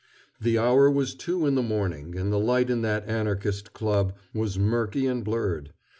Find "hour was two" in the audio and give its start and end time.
0.57-1.45